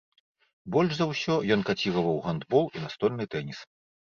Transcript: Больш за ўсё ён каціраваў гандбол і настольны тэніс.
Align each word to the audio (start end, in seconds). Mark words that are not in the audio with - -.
Больш 0.75 0.91
за 0.99 1.05
ўсё 1.11 1.35
ён 1.55 1.61
каціраваў 1.69 2.17
гандбол 2.29 2.65
і 2.79 2.85
настольны 2.87 3.25
тэніс. 3.37 3.59